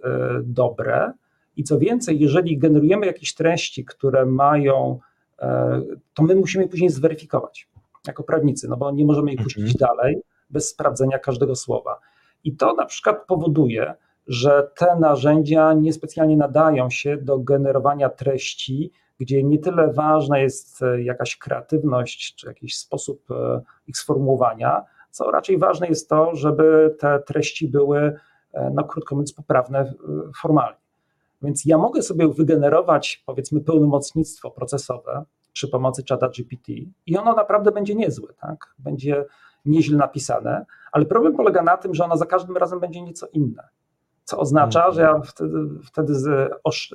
[0.43, 1.13] dobre.
[1.57, 4.99] I co więcej, jeżeli generujemy jakieś treści, które mają,
[6.13, 7.67] to my musimy później zweryfikować
[8.07, 9.77] jako prawnicy, no bo nie możemy ich puścić mhm.
[9.79, 11.99] dalej bez sprawdzenia każdego słowa.
[12.43, 13.93] I to na przykład powoduje,
[14.27, 21.01] że te narzędzia niespecjalnie nadają się do generowania treści, gdzie nie tyle ważna jest e,
[21.01, 27.19] jakaś kreatywność czy jakiś sposób e, ich sformułowania, co raczej ważne jest to, żeby te
[27.19, 27.99] treści były,
[28.53, 29.93] e, no krótko mówiąc, poprawne
[30.41, 30.79] formalnie.
[31.41, 35.25] Więc ja mogę sobie wygenerować, powiedzmy, pełnomocnictwo procesowe,
[35.59, 36.73] przy pomocy czata GPT
[37.05, 38.73] i ono naprawdę będzie niezłe, tak?
[38.79, 39.25] będzie
[39.65, 43.67] nieźle napisane, ale problem polega na tym, że ono za każdym razem będzie nieco inne.
[44.23, 46.13] Co oznacza, że ja wtedy, wtedy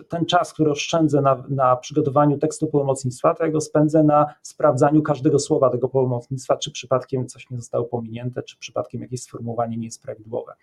[0.09, 5.03] ten czas, który oszczędzę na, na przygotowaniu tekstu pełnomocnictwa, to ja go spędzę na sprawdzaniu
[5.03, 9.85] każdego słowa tego pełnomocnictwa, czy przypadkiem coś nie zostało pominięte, czy przypadkiem jakieś sformułowanie nie
[9.85, 10.55] jest prawidłowe.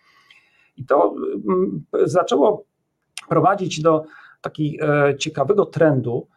[0.78, 1.16] I to
[1.50, 2.64] mm, zaczęło
[3.30, 4.04] prowadzić do
[4.42, 6.28] takiego e, ciekawego trendu,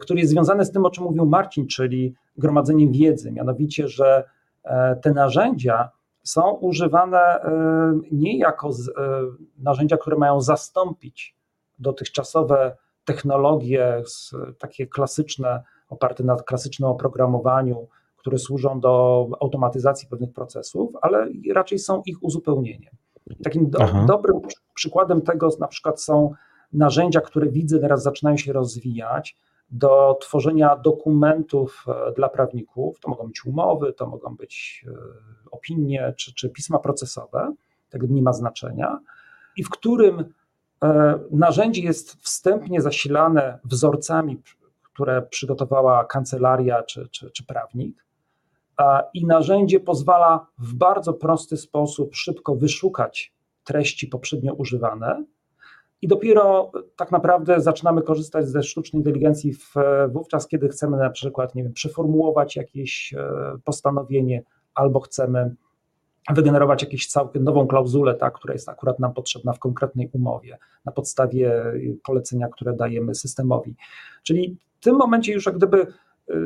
[0.00, 4.24] który jest związany z tym, o czym mówił Marcin, czyli gromadzeniem wiedzy, mianowicie, że
[4.64, 5.90] e, te narzędzia
[6.22, 7.40] są używane
[8.12, 8.70] nie jako
[9.58, 11.36] narzędzia, które mają zastąpić
[11.78, 14.02] dotychczasowe technologie,
[14.58, 22.02] takie klasyczne, oparte na klasycznym oprogramowaniu, które służą do automatyzacji pewnych procesów, ale raczej są
[22.06, 22.92] ich uzupełnieniem.
[23.44, 24.40] Takim do, dobrym
[24.74, 26.30] przykładem tego na przykład są
[26.74, 29.36] narzędzia, które widzę teraz zaczynają się rozwijać
[29.70, 33.00] do tworzenia dokumentów e, dla prawników.
[33.00, 34.92] To mogą być umowy, to mogą być e,
[35.50, 37.54] opinie czy, czy pisma procesowe,
[37.90, 38.98] tego nie ma znaczenia,
[39.56, 40.24] i w którym
[40.82, 44.42] e, narzędzie jest wstępnie zasilane wzorcami,
[44.82, 48.04] które przygotowała kancelaria czy, czy, czy prawnik.
[49.14, 53.32] I narzędzie pozwala w bardzo prosty sposób szybko wyszukać
[53.64, 55.24] treści poprzednio używane
[56.02, 59.74] i dopiero tak naprawdę zaczynamy korzystać ze sztucznej inteligencji w,
[60.08, 64.42] wówczas, kiedy chcemy na przykład, nie wiem, przeformułować jakieś e, postanowienie
[64.74, 65.54] albo chcemy
[66.30, 70.92] wygenerować jakąś całkiem nową klauzulę, ta, która jest akurat nam potrzebna w konkretnej umowie, na
[70.92, 71.62] podstawie
[72.04, 73.76] polecenia, które dajemy systemowi.
[74.22, 75.86] Czyli w tym momencie już jak gdyby e,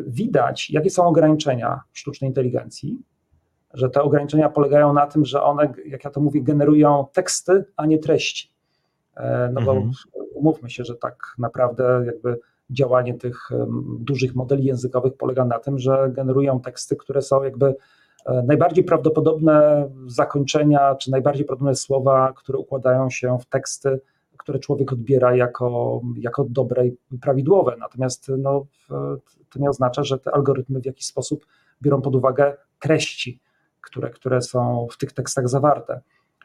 [0.07, 2.99] widać, jakie są ograniczenia sztucznej inteligencji,
[3.75, 7.87] że te ograniczenia polegają na tym, że one, jak ja to mówię, generują teksty, a
[7.87, 8.58] nie treści
[9.53, 9.93] no bo mhm.
[10.35, 12.39] umówmy się, że tak naprawdę jakby
[12.71, 13.49] działanie tych
[14.01, 17.75] dużych modeli językowych polega na tym, że generują teksty, które są jakby
[18.27, 24.01] e, najbardziej prawdopodobne zakończenia, czy najbardziej prawdopodobne słowa, które układają się w teksty,
[24.37, 27.77] które człowiek odbiera jako, jako dobre i prawidłowe.
[27.79, 28.67] Natomiast no,
[29.51, 31.47] to nie oznacza, że te algorytmy w jakiś sposób
[31.83, 33.41] biorą pod uwagę treści,
[33.81, 36.01] które, które są w tych tekstach zawarte.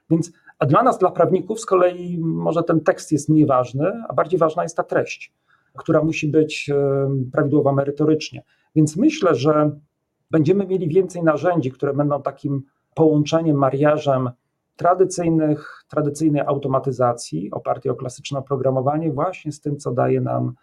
[0.10, 4.14] Więc a dla nas, dla prawników, z kolei może ten tekst jest mniej ważny, a
[4.14, 5.34] bardziej ważna jest ta treść
[5.78, 6.72] która musi być
[7.32, 8.44] prawidłowa merytorycznie.
[8.76, 9.72] Więc myślę, że
[10.32, 12.64] będziemy mieli więcej narzędzi, które będą takim
[12.96, 14.30] połączeniem, mariażem
[14.76, 20.54] tradycyjnych, tradycyjnej automatyzacji opartej o klasyczne oprogramowanie właśnie z tym, co daje nam,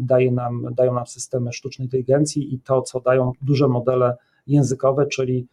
[0.00, 5.46] daje nam, dają nam systemy sztucznej inteligencji i to, co dają duże modele językowe, czyli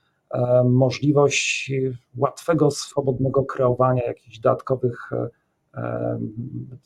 [0.63, 1.71] możliwość
[2.17, 5.09] łatwego, swobodnego kreowania jakichś dodatkowych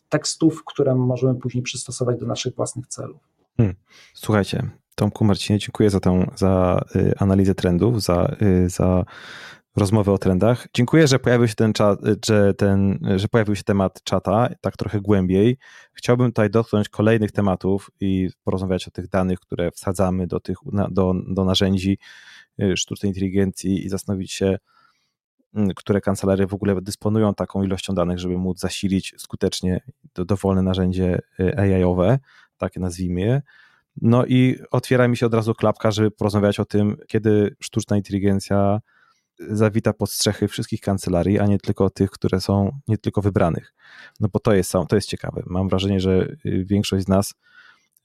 [0.10, 3.22] tekstów, które możemy później przystosować do naszych własnych celów.
[3.58, 3.76] Hmm.
[4.14, 9.06] Słuchajcie, Tomku Marcinie, dziękuję za tą za y, analizę trendów, za, y, za
[9.76, 10.68] rozmowę o trendach.
[10.74, 15.02] Dziękuję, że pojawił się ten czat, że, ten, że pojawił się temat czata tak trochę
[15.02, 15.58] głębiej.
[15.94, 20.58] Chciałbym tutaj dotknąć kolejnych tematów i porozmawiać o tych danych, które wsadzamy do, tych,
[20.92, 21.98] do, do narzędzi y,
[22.76, 24.58] sztucznej inteligencji i zastanowić się,
[25.76, 29.82] które kancelarie w ogóle dysponują taką ilością danych, żeby móc zasilić skutecznie
[30.16, 32.20] dowolne narzędzie y, AI-owe,
[32.58, 33.42] takie nazwijmy je.
[34.02, 38.80] No i otwiera mi się od razu klapka, żeby porozmawiać o tym, kiedy sztuczna inteligencja
[39.40, 43.74] zawita pod strzechy wszystkich kancelarii, a nie tylko tych, które są nie tylko wybranych.
[44.20, 45.44] No bo to jest, to jest ciekawe.
[45.46, 47.34] Mam wrażenie, że y, większość z nas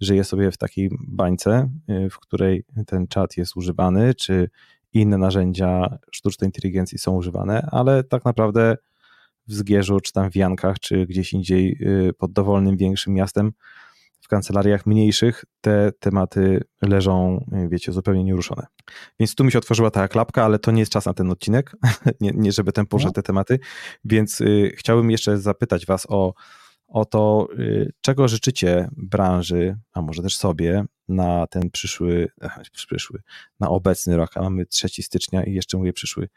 [0.04, 4.50] żyje sobie w takiej bańce, y, w której ten czat jest używany, czy
[4.92, 8.76] inne narzędzia sztucznej inteligencji są używane, ale tak naprawdę
[9.46, 13.52] w Zgierzu, czy tam w Jankach, czy gdzieś indziej y, pod dowolnym większym miastem,
[14.20, 18.66] w kancelariach mniejszych te tematy leżą, y, wiecie, zupełnie nieruszone.
[19.20, 21.76] Więc tu mi się otworzyła ta klapka, ale to nie jest czas na ten odcinek,
[22.20, 23.12] nie, nie żeby ten poruszyć no.
[23.12, 23.58] te tematy,
[24.04, 26.34] więc y, chciałbym jeszcze zapytać was o
[26.94, 32.28] o to, y, czego życzycie branży, a może też sobie na ten przyszły,
[32.86, 33.20] przyszły,
[33.60, 36.28] na obecny rok, a mamy 3 stycznia i jeszcze mówię przyszły,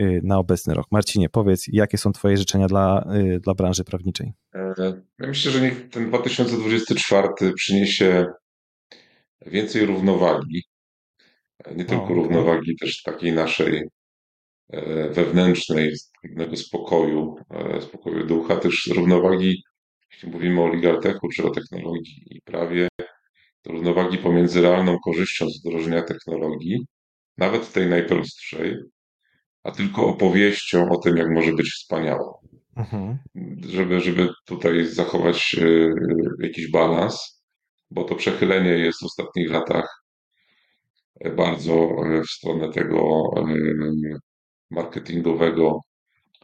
[0.00, 0.86] y, na obecny rok.
[0.90, 4.32] Marcinie, powiedz, jakie są Twoje życzenia dla, y, dla branży prawniczej?
[4.54, 4.74] E,
[5.18, 8.26] ja myślę, że niech ten 2024 przyniesie
[9.46, 10.62] więcej równowagi.
[11.76, 13.88] Nie tylko równowagi, też takiej naszej
[14.70, 15.92] e, wewnętrznej,
[16.22, 19.62] pewnego spokoju, e, spokoju ducha, też równowagi
[20.12, 22.88] jeśli mówimy o oligartechu czy o technologii i prawie,
[23.62, 26.86] to równowagi pomiędzy realną korzyścią z wdrożenia technologii,
[27.38, 28.76] nawet tej najprostszej,
[29.62, 32.40] a tylko opowieścią o tym, jak może być wspaniało.
[32.76, 33.18] Mhm.
[33.68, 35.88] Żeby, żeby tutaj zachować e,
[36.42, 37.42] jakiś balans,
[37.90, 40.02] bo to przechylenie jest w ostatnich latach
[41.36, 43.44] bardzo e, w stronę tego e,
[44.70, 45.80] marketingowego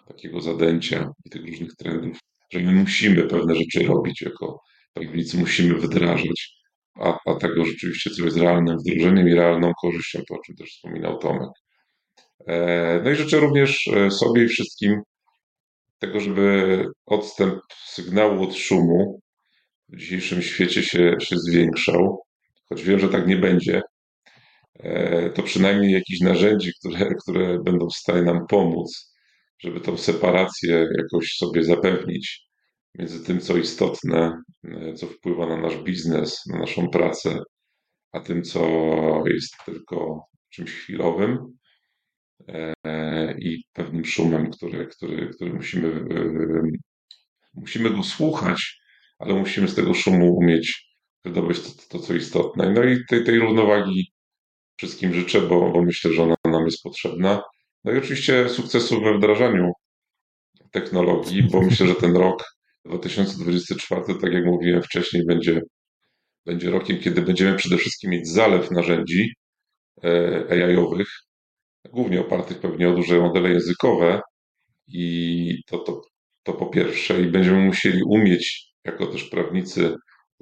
[0.08, 2.18] takiego zadęcia i tych różnych trendów
[2.52, 4.60] że my musimy pewne rzeczy robić jako
[4.94, 6.54] prawnicy, musimy wdrażać,
[7.00, 10.70] a, a tego rzeczywiście, co jest realnym wdrożeniem i realną korzyścią, to o czym też
[10.70, 11.50] wspominał Tomek.
[12.46, 15.00] E, no i życzę również e, sobie i wszystkim
[15.98, 19.20] tego, żeby odstęp sygnału od szumu
[19.88, 22.22] w dzisiejszym świecie się, się zwiększał,
[22.68, 23.82] choć wiem, że tak nie będzie,
[24.80, 29.13] e, to przynajmniej jakichś narzędzi, które, które będą w stanie nam pomóc
[29.58, 32.44] żeby tą separację jakoś sobie zapewnić
[32.98, 37.38] między tym, co istotne, e, co wpływa na nasz biznes, na naszą pracę,
[38.12, 38.60] a tym, co
[39.26, 41.38] jest tylko czymś chwilowym
[42.48, 46.62] e, i pewnym szumem, który, który, który musimy, e,
[47.54, 48.80] musimy go słuchać,
[49.18, 52.72] ale musimy z tego szumu umieć wydobyć to, to co istotne.
[52.72, 54.12] No i tej, tej równowagi
[54.76, 57.42] wszystkim życzę, bo, bo myślę, że ona nam jest potrzebna.
[57.84, 59.72] No i oczywiście sukcesu we wdrażaniu
[60.70, 62.44] technologii, bo myślę, że ten rok
[62.84, 65.60] 2024, tak jak mówiłem wcześniej, będzie,
[66.46, 69.34] będzie rokiem, kiedy będziemy przede wszystkim mieć zalew narzędzi
[70.04, 71.08] e, AI-owych,
[71.92, 74.20] głównie opartych pewnie o duże modele językowe
[74.88, 76.02] i to, to,
[76.42, 77.20] to po pierwsze.
[77.20, 79.94] I będziemy musieli umieć jako też prawnicy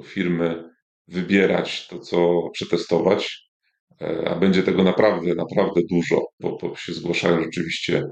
[0.04, 0.70] firmy
[1.08, 3.51] wybierać to, co przetestować,
[4.26, 8.02] a będzie tego naprawdę, naprawdę dużo, bo, bo się zgłaszają rzeczywiście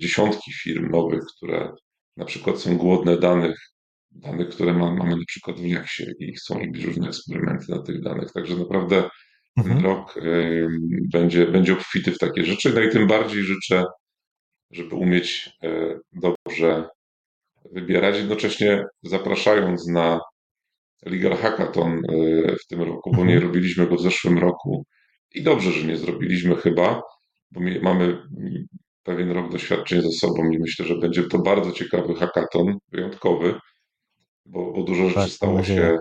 [0.00, 1.72] dziesiątki firm nowych, które
[2.16, 3.56] na przykład są głodne danych,
[4.10, 8.02] danych, które ma, mamy na przykład w Liaksie i chcą robić różne eksperymenty na tych
[8.02, 8.32] danych.
[8.32, 9.08] Także naprawdę
[9.56, 9.76] mhm.
[9.76, 10.68] ten rok y,
[11.12, 12.72] będzie, będzie obfity w takie rzeczy.
[12.74, 13.84] No i tym bardziej życzę,
[14.70, 16.88] żeby umieć y, dobrze
[17.72, 20.20] wybierać, jednocześnie zapraszając na
[21.06, 23.42] Legal Hackathon e, w tym roku, bo nie mhm.
[23.42, 24.84] robiliśmy go w zeszłym roku.
[25.34, 27.02] I dobrze, że nie zrobiliśmy chyba,
[27.50, 28.22] bo mamy
[29.02, 33.54] pewien rok doświadczeń ze sobą i myślę, że będzie to bardzo ciekawy hackathon, wyjątkowy,
[34.46, 35.98] bo, bo dużo rzeczy tak, stało się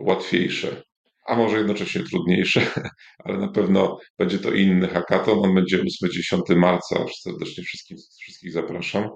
[0.00, 0.82] łatwiejsze,
[1.26, 2.60] a może jednocześnie trudniejsze,
[3.24, 5.38] ale na pewno będzie to inny hackathon.
[5.44, 5.82] On będzie
[6.34, 9.08] 8-10 marca, serdecznie wszystkich, wszystkich zapraszam.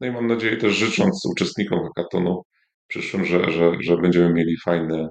[0.00, 2.42] No i mam nadzieję też życząc uczestnikom hackathonu
[2.86, 5.08] przyszłym, że, że, że będziemy mieli fajne,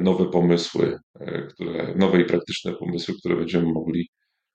[0.00, 4.08] nowe pomysły, e, które, nowe i praktyczne pomysły, które będziemy mogli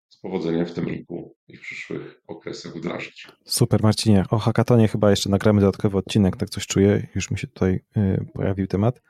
[0.10, 3.28] z powodzeniem w tym roku i w przyszłych okresach wdrażać.
[3.46, 4.26] Super Marcinie.
[4.30, 8.26] O hackatonie chyba jeszcze nagramy dodatkowy odcinek, tak coś czuję, już mi się tutaj y,
[8.34, 9.02] pojawił temat.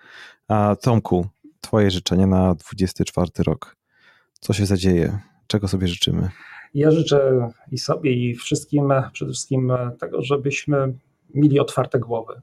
[0.48, 1.28] A Tomku,
[1.62, 3.76] twoje życzenie na 24 rok.
[4.40, 5.20] Co się zadzieje?
[5.48, 6.30] Czego sobie życzymy?
[6.74, 10.94] Ja życzę i sobie, i wszystkim przede wszystkim tego, żebyśmy
[11.34, 12.42] mieli otwarte głowy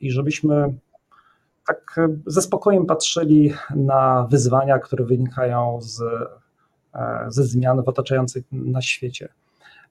[0.00, 0.74] i żebyśmy
[1.70, 6.02] tak ze spokojem patrzyli na wyzwania, które wynikają z,
[6.94, 9.28] e, ze zmian w otaczających nas świecie.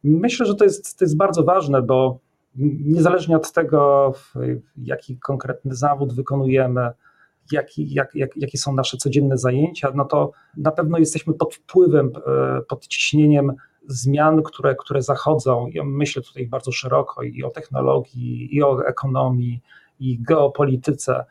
[0.04, 2.20] Myślę, że to jest, to jest bardzo ważne, bo
[2.86, 4.14] niezależnie od tego,
[4.78, 6.90] jaki konkretny zawód wykonujemy,
[7.52, 12.12] jaki, jak, jak, jakie są nasze codzienne zajęcia, no to na pewno jesteśmy pod wpływem,
[12.28, 13.54] e, pod ciśnieniem
[13.88, 15.68] zmian, które, które zachodzą.
[15.74, 19.62] Ja myślę tutaj bardzo szeroko i o technologii, i o ekonomii,
[20.00, 21.26] i geopolityce.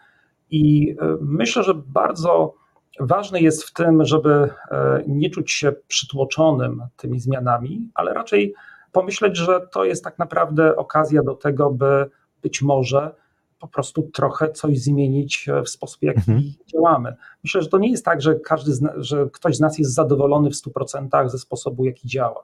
[0.50, 2.54] I e, myślę, że bardzo
[3.00, 8.54] ważne jest w tym, żeby e, nie czuć się przytłoczonym tymi zmianami, ale raczej
[8.92, 12.10] pomyśleć, że to jest tak naprawdę okazja do tego, by
[12.42, 13.14] być może
[13.58, 16.42] po prostu trochę coś zmienić w sposób, w jaki mhm.
[16.72, 17.16] działamy.
[17.44, 20.54] Myślę, że to nie jest tak, że, każdy że ktoś z nas jest zadowolony w
[20.54, 22.42] 100% ze sposobu, jaki działa.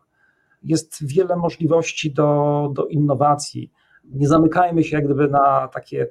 [0.62, 3.70] Jest wiele możliwości do, do innowacji.
[4.04, 6.08] Nie zamykajmy się jak gdyby na takie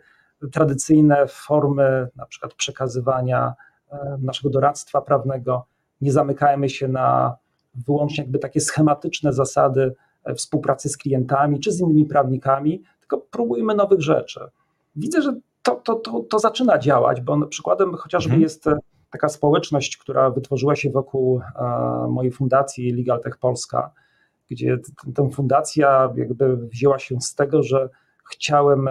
[0.52, 3.54] tradycyjne formy, na przykład przekazywania
[3.92, 5.66] e, naszego doradztwa prawnego.
[6.02, 7.36] Nie zamykajmy się na
[7.76, 13.76] wyłącznie jakby takie schematyczne zasady e, współpracy z klientami czy z innymi prawnikami, tylko próbujmy
[13.76, 14.40] nowych rzeczy
[14.96, 18.42] widzę, że to, to, to, to zaczyna działać, bo przykładem chociażby mhm.
[18.42, 18.78] jest e,
[19.12, 21.42] taka społeczność, która wytworzyła się wokół
[22.10, 23.92] mojej fundacji Legal Tech Polska,
[24.50, 24.78] gdzie
[25.16, 27.90] tę fundacja jakby wzięła się z tego, że
[28.32, 28.90] chciałem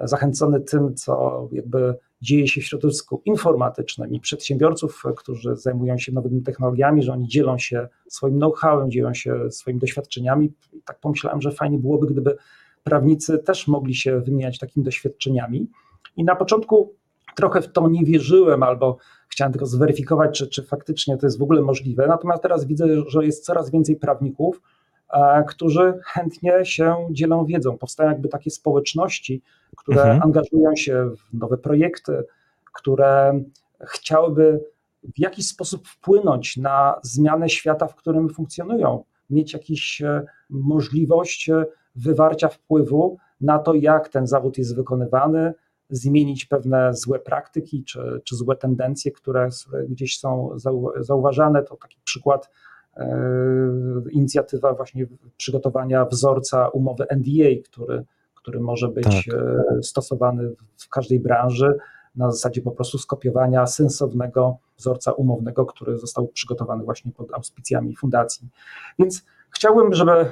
[0.00, 6.42] zachęcony tym, co jakby dzieje się w środowisku informatycznym i przedsiębiorców, którzy zajmują się nowymi
[6.42, 10.52] technologiami, że oni dzielą się swoim know-howem, dzielą się swoimi doświadczeniami.
[10.72, 12.36] I tak pomyślałem, że fajnie byłoby, gdyby
[12.84, 15.70] prawnicy też mogli się wymieniać takimi doświadczeniami.
[16.16, 16.94] I na początku
[17.36, 18.96] trochę w to nie wierzyłem, albo
[19.28, 22.06] chciałem tylko zweryfikować, czy, czy faktycznie to jest w ogóle możliwe.
[22.06, 24.60] Natomiast teraz widzę, że jest coraz więcej prawników,
[25.48, 27.78] którzy chętnie się dzielą wiedzą.
[27.78, 29.42] Powstają jakby takie społeczności,
[29.76, 30.22] które mhm.
[30.22, 32.24] angażują się w nowe projekty,
[32.72, 33.40] które
[33.80, 34.60] chciałyby
[35.02, 41.64] w jakiś sposób wpłynąć na zmianę świata, w którym funkcjonują, mieć jakąś e, możliwość e,
[41.94, 45.54] wywarcia wpływu na to, jak ten zawód jest wykonywany,
[45.90, 49.48] zmienić pewne złe praktyki czy, czy złe tendencje, które
[49.88, 50.50] gdzieś są
[51.00, 51.62] zauważane.
[51.62, 52.50] To taki przykład e,
[54.12, 55.06] inicjatywa właśnie
[55.36, 59.34] przygotowania wzorca umowy NDA, który, który może być tak.
[59.34, 61.74] E, stosowany w każdej branży
[62.16, 68.48] na zasadzie po prostu skopiowania sensownego wzorca umownego, który został przygotowany właśnie pod auspicjami fundacji.
[68.98, 70.26] Więc chciałbym, żeby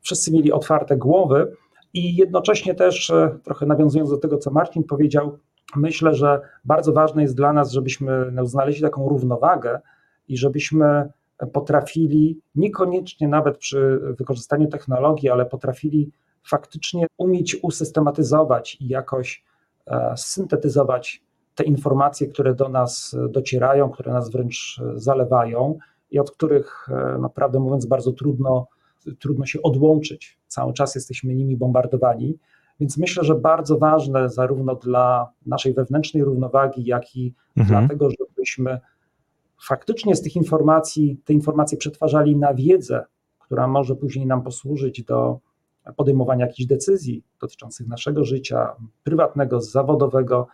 [0.00, 1.56] wszyscy mieli otwarte głowy
[1.94, 5.38] i jednocześnie też, e, trochę nawiązując do tego, co Marcin powiedział,
[5.76, 9.80] myślę, że bardzo ważne jest dla nas, żebyśmy no, znaleźli taką równowagę
[10.28, 11.08] i żebyśmy
[11.46, 16.12] potrafili, niekoniecznie nawet przy wykorzystaniu technologii, ale potrafili
[16.44, 19.44] faktycznie umieć usystematyzować i jakoś
[19.86, 21.22] e, syntetyzować
[21.54, 25.78] te informacje, które do nas docierają, które nas wręcz zalewają
[26.10, 28.66] i od których, e, naprawdę mówiąc, bardzo trudno
[29.18, 30.38] trudno się odłączyć.
[30.46, 32.38] Cały czas jesteśmy nimi bombardowani.
[32.80, 37.80] Więc myślę, że bardzo ważne zarówno dla naszej wewnętrznej równowagi, jak i mhm.
[37.80, 38.80] dlatego, żebyśmy
[39.62, 43.04] faktycznie z tych informacji, te informacje przetwarzali na wiedzę,
[43.38, 45.38] która może później nam posłużyć do
[45.96, 50.46] podejmowania jakichś decyzji dotyczących naszego życia prywatnego, zawodowego.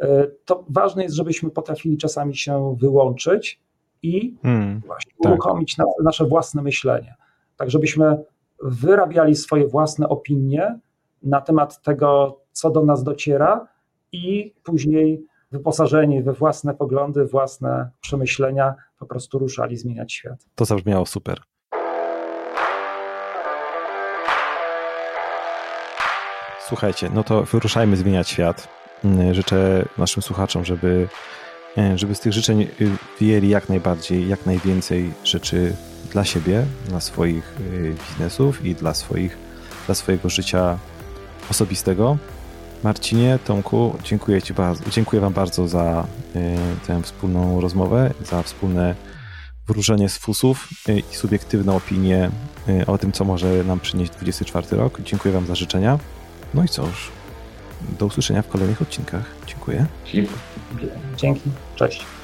[0.00, 3.60] E, to ważne jest, żebyśmy potrafili czasami się wyłączyć
[4.02, 5.32] i hmm, właśnie tak.
[5.32, 7.14] uruchomić nasze własne myślenie
[7.58, 8.24] tak żebyśmy
[8.62, 10.78] wyrabiali swoje własne opinie
[11.22, 13.68] na temat tego, co do nas dociera
[14.12, 20.46] i później wyposażeni we własne poglądy, własne przemyślenia, po prostu ruszali zmieniać świat.
[20.54, 21.40] To zabrzmiało super.
[26.68, 28.68] Słuchajcie, no to wyruszajmy zmieniać świat.
[29.04, 31.08] Mm, życzę naszym słuchaczom, żeby,
[31.78, 32.68] e, żeby z tych życzeń y,
[33.20, 35.76] wyjęli jak najbardziej, jak najwięcej rzeczy
[36.12, 39.38] dla siebie, dla swoich y, biznesów i dla, swoich,
[39.86, 40.78] dla swojego życia
[41.50, 42.18] osobistego.
[42.84, 46.06] Marcinie, Tomku, dziękuję, ci bardzo, dziękuję Wam bardzo za
[46.36, 48.94] y, tę wspólną rozmowę, za wspólne
[49.66, 50.68] wróżenie z fusów
[51.10, 52.30] i subiektywne opinie
[52.86, 55.00] o tym, co może nam przynieść 24 rok.
[55.00, 55.98] Dziękuję Wam za życzenia.
[56.54, 57.10] No i cóż,
[57.98, 59.24] do usłyszenia w kolejnych odcinkach.
[59.46, 59.86] Dziękuję.
[60.06, 60.32] Dzięki.
[61.16, 61.50] Dzięki.
[61.76, 62.17] Cześć.